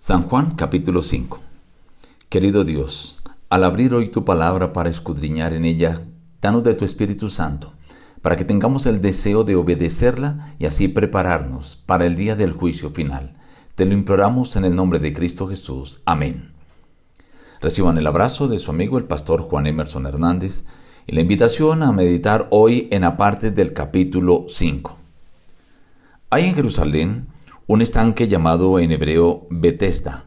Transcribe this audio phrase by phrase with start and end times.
[0.00, 1.40] San Juan capítulo 5
[2.28, 6.04] Querido Dios, al abrir hoy tu palabra para escudriñar en ella,
[6.40, 7.72] danos de tu Espíritu Santo,
[8.22, 12.90] para que tengamos el deseo de obedecerla y así prepararnos para el día del juicio
[12.90, 13.34] final.
[13.74, 16.00] Te lo imploramos en el nombre de Cristo Jesús.
[16.04, 16.52] Amén.
[17.60, 20.62] Reciban el abrazo de su amigo el pastor Juan Emerson Hernández
[21.08, 24.96] y la invitación a meditar hoy en aparte del capítulo 5.
[26.30, 27.26] Hay en Jerusalén
[27.68, 30.24] un estanque llamado en hebreo Bethesda.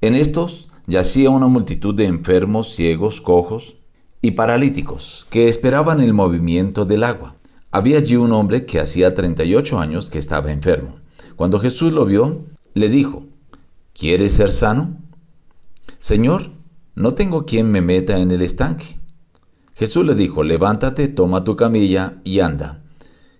[0.00, 3.74] En estos yacía una multitud de enfermos, ciegos, cojos
[4.22, 7.34] y paralíticos que esperaban el movimiento del agua.
[7.72, 11.00] Había allí un hombre que hacía 38 años que estaba enfermo.
[11.34, 12.44] Cuando Jesús lo vio,
[12.74, 13.24] le dijo,
[13.92, 14.96] ¿Quieres ser sano?
[15.98, 16.52] Señor,
[16.94, 19.00] no tengo quien me meta en el estanque.
[19.74, 22.84] Jesús le dijo, levántate, toma tu camilla y anda.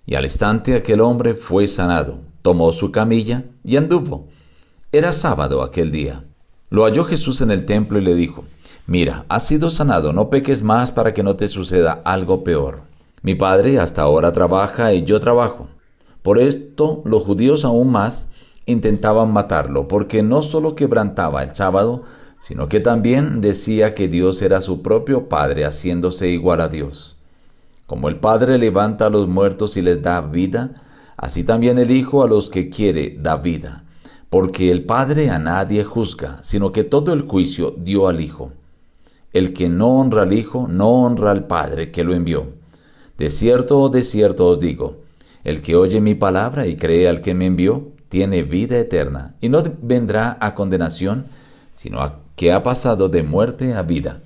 [0.07, 4.29] Y al instante aquel hombre fue sanado tomó su camilla y anduvo.
[4.93, 6.25] Era sábado aquel día.
[6.69, 8.45] Lo halló Jesús en el templo y le dijo,
[8.87, 12.83] Mira, has sido sanado, no peques más para que no te suceda algo peor.
[13.23, 15.69] Mi padre hasta ahora trabaja y yo trabajo.
[16.21, 18.29] Por esto los judíos aún más
[18.67, 22.03] intentaban matarlo, porque no solo quebrantaba el sábado,
[22.41, 27.17] sino que también decía que Dios era su propio Padre, haciéndose igual a Dios.
[27.87, 30.75] Como el Padre levanta a los muertos y les da vida,
[31.17, 33.85] Así también el Hijo a los que quiere da vida,
[34.31, 38.53] porque el Padre a nadie juzga, sino que todo el juicio dio al Hijo.
[39.33, 42.53] El que no honra al Hijo, no honra al Padre que lo envió.
[43.19, 45.03] De cierto, de cierto os digo,
[45.45, 49.49] el que oye mi palabra y cree al que me envió, tiene vida eterna, y
[49.49, 51.27] no vendrá a condenación,
[51.77, 54.23] sino a que ha pasado de muerte a vida.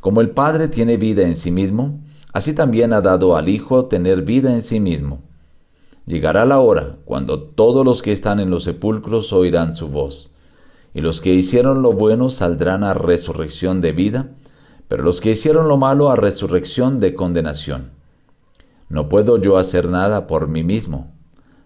[0.00, 2.00] Como el Padre tiene vida en sí mismo,
[2.32, 5.20] así también ha dado al Hijo tener vida en sí mismo.
[6.08, 10.30] Llegará la hora cuando todos los que están en los sepulcros oirán su voz,
[10.94, 14.30] y los que hicieron lo bueno saldrán a resurrección de vida,
[14.88, 17.90] pero los que hicieron lo malo a resurrección de condenación.
[18.88, 21.12] No puedo yo hacer nada por mí mismo.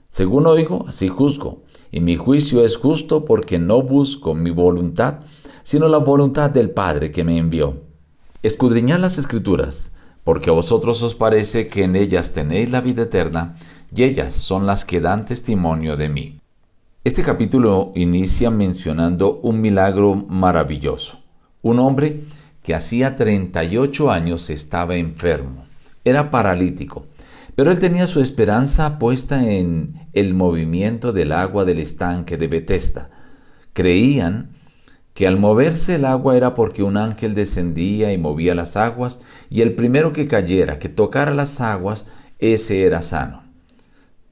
[0.09, 5.21] Según oigo, así juzgo, y mi juicio es justo porque no busco mi voluntad,
[5.63, 7.77] sino la voluntad del Padre que me envió.
[8.43, 9.93] Escudriñad las escrituras,
[10.25, 13.55] porque a vosotros os parece que en ellas tenéis la vida eterna,
[13.95, 16.41] y ellas son las que dan testimonio de mí.
[17.05, 21.19] Este capítulo inicia mencionando un milagro maravilloso.
[21.61, 22.21] Un hombre
[22.63, 25.67] que hacía 38 años estaba enfermo,
[26.05, 27.07] era paralítico,
[27.55, 33.11] pero él tenía su esperanza puesta en el movimiento del agua del estanque de Bethesda.
[33.73, 34.53] Creían
[35.13, 39.19] que al moverse el agua era porque un ángel descendía y movía las aguas,
[39.51, 42.07] y el primero que cayera, que tocara las aguas,
[42.39, 43.52] ese era sano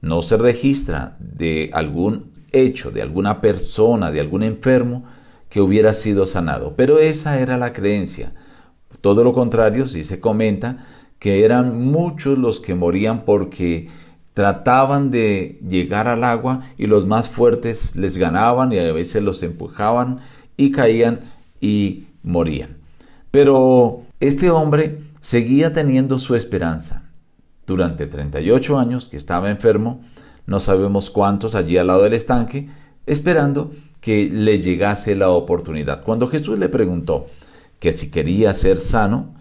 [0.01, 5.03] no se registra de algún hecho, de alguna persona, de algún enfermo
[5.49, 6.75] que hubiera sido sanado.
[6.75, 8.33] Pero esa era la creencia.
[9.01, 10.77] Todo lo contrario, si se comenta
[11.19, 13.89] que eran muchos los que morían porque
[14.33, 19.43] trataban de llegar al agua y los más fuertes les ganaban y a veces los
[19.43, 20.19] empujaban
[20.57, 21.19] y caían
[21.59, 22.77] y morían.
[23.29, 27.00] Pero este hombre seguía teniendo su esperanza
[27.71, 30.01] durante 38 años que estaba enfermo,
[30.45, 32.67] no sabemos cuántos allí al lado del estanque,
[33.05, 33.71] esperando
[34.01, 36.03] que le llegase la oportunidad.
[36.03, 37.25] Cuando Jesús le preguntó
[37.79, 39.33] que si quería ser sano,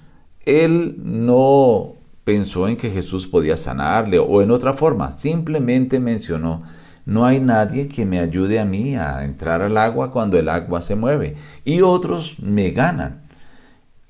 [0.47, 6.63] él no pensó en que Jesús podía sanarle o en otra forma, simplemente mencionó,
[7.07, 10.83] no hay nadie que me ayude a mí a entrar al agua cuando el agua
[10.83, 13.20] se mueve y otros me ganan.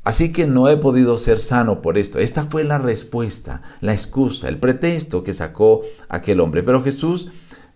[0.02, 2.18] Así que no he podido ser sano por esto.
[2.18, 6.62] Esta fue la respuesta, la excusa, el pretexto que sacó aquel hombre.
[6.62, 7.28] Pero Jesús,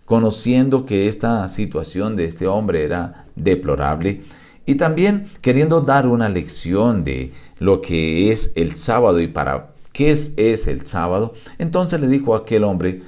[0.05, 4.23] conociendo que esta situación de este hombre era deplorable,
[4.65, 10.11] y también queriendo dar una lección de lo que es el sábado y para qué
[10.11, 13.03] es, es el sábado, entonces le dijo a aquel hombre,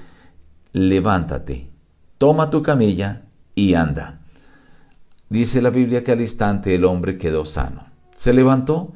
[0.72, 1.69] levántate,
[2.19, 3.23] toma tu camilla
[3.56, 4.22] y anda.
[5.29, 7.88] Dice la Biblia que al instante el hombre quedó sano.
[8.15, 8.94] Se levantó,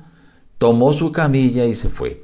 [0.61, 2.23] tomó su camilla y se fue.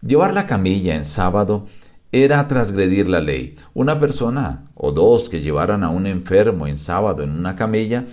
[0.00, 1.66] Llevar la camilla en sábado
[2.12, 3.56] era transgredir la ley.
[3.74, 8.06] Una persona o dos que llevaran a un enfermo en sábado en una camilla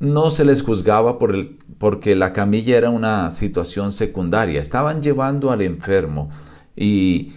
[0.00, 4.62] no se les juzgaba por el, porque la camilla era una situación secundaria.
[4.62, 6.30] Estaban llevando al enfermo
[6.74, 7.34] y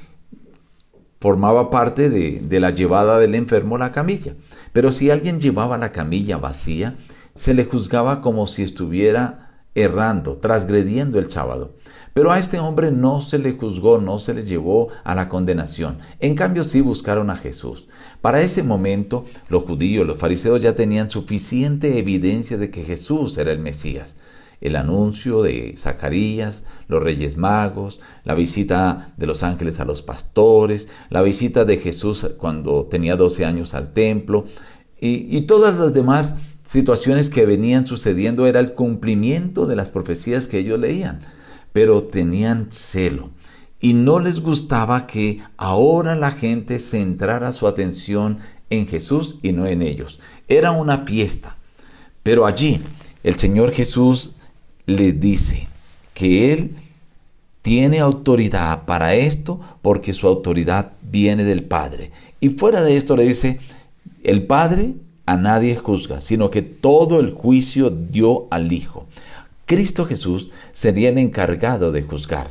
[1.19, 4.35] formaba parte de, de la llevada del enfermo la camilla.
[4.71, 6.95] Pero si alguien llevaba la camilla vacía,
[7.35, 9.46] se le juzgaba como si estuviera
[9.77, 11.75] errando, transgrediendo el sábado.
[12.13, 15.99] Pero a este hombre no se le juzgó, no se le llevó a la condenación.
[16.19, 17.87] En cambio sí buscaron a Jesús.
[18.21, 23.51] Para ese momento los judíos, los fariseos ya tenían suficiente evidencia de que Jesús era
[23.51, 24.17] el Mesías
[24.59, 30.87] el anuncio de Zacarías, los reyes magos, la visita de los ángeles a los pastores,
[31.11, 34.45] la visita de Jesús cuando tenía 12 años al templo
[34.99, 36.35] y, todas las demás
[36.67, 41.21] situaciones que venían sucediendo era el cumplimiento de las profecías que ellos leían,
[41.73, 43.31] pero tenían celo
[43.79, 49.65] y no les gustaba que ahora la gente centrara su atención en Jesús y no
[49.65, 50.19] en ellos.
[50.47, 51.57] Era una fiesta,
[52.23, 52.81] pero allí
[53.23, 54.35] el Señor Jesús
[54.85, 55.67] le dice
[56.13, 56.75] que Él
[57.61, 62.11] tiene autoridad para esto porque su autoridad viene del Padre.
[62.39, 63.59] Y fuera de esto le dice,
[64.23, 64.95] el Padre
[65.27, 69.05] a nadie juzga, sino que todo el juicio dio al Hijo.
[69.65, 72.47] Cristo Jesús sería el encargado de juzgar.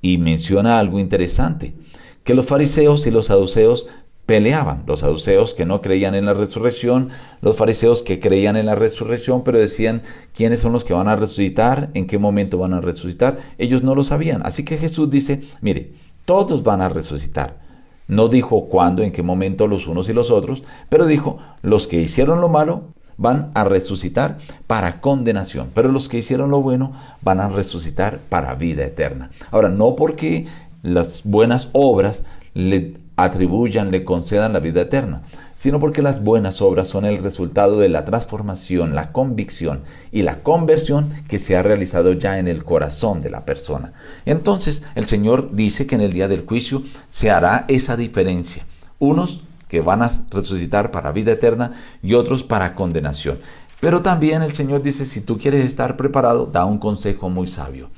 [0.00, 1.74] Y menciona algo interesante,
[2.22, 3.88] que los fariseos y los saduceos
[4.24, 4.84] peleaban.
[4.86, 7.08] Los saduceos que no creían en la resurrección,
[7.40, 11.16] los fariseos que creían en la resurrección, pero decían quiénes son los que van a
[11.16, 13.38] resucitar, en qué momento van a resucitar.
[13.58, 14.42] Ellos no lo sabían.
[14.44, 15.90] Así que Jesús dice, mire,
[16.24, 17.65] todos van a resucitar.
[18.08, 22.00] No dijo cuándo, en qué momento los unos y los otros, pero dijo, los que
[22.00, 22.84] hicieron lo malo
[23.16, 26.92] van a resucitar para condenación, pero los que hicieron lo bueno
[27.22, 29.30] van a resucitar para vida eterna.
[29.50, 30.46] Ahora, no porque
[30.82, 32.24] las buenas obras
[32.54, 35.22] le atribuyan, le concedan la vida eterna,
[35.56, 39.80] sino porque las buenas obras son el resultado de la transformación, la convicción
[40.12, 43.94] y la conversión que se ha realizado ya en el corazón de la persona.
[44.26, 48.66] Entonces el Señor dice que en el día del juicio se hará esa diferencia.
[48.98, 51.72] Unos que van a resucitar para vida eterna
[52.02, 53.40] y otros para condenación.
[53.80, 57.90] Pero también el Señor dice, si tú quieres estar preparado, da un consejo muy sabio.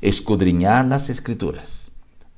[0.00, 1.90] Escudriñar las escrituras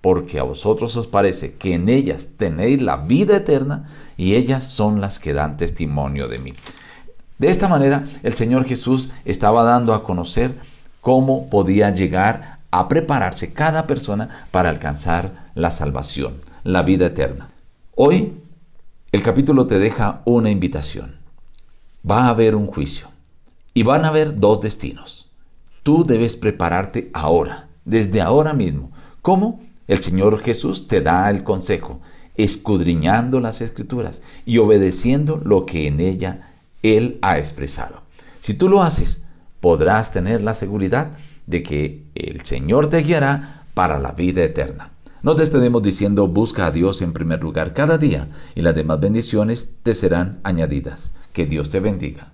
[0.03, 3.89] porque a vosotros os parece que en ellas tenéis la vida eterna
[4.23, 6.53] y ellas son las que dan testimonio de mí.
[7.39, 10.55] De esta manera, el Señor Jesús estaba dando a conocer
[11.01, 17.51] cómo podía llegar a prepararse cada persona para alcanzar la salvación, la vida eterna.
[17.97, 18.35] Hoy,
[19.11, 21.17] el capítulo te deja una invitación.
[22.09, 23.09] Va a haber un juicio
[23.75, 25.33] y van a haber dos destinos.
[25.83, 28.93] Tú debes prepararte ahora, desde ahora mismo.
[29.21, 29.61] ¿Cómo?
[29.89, 32.01] El Señor Jesús te da el consejo,
[32.37, 36.53] escudriñando las escrituras y obedeciendo lo que en ella
[36.83, 38.03] Él ha expresado.
[38.41, 39.23] Si tú lo haces,
[39.61, 41.13] podrás tener la seguridad
[41.47, 44.93] de que el Señor te guiará para la vida eterna.
[45.23, 49.71] Nos despedimos diciendo, busca a Dios en primer lugar cada día y las demás bendiciones
[49.83, 51.13] te serán añadidas.
[51.33, 52.33] Que Dios te bendiga.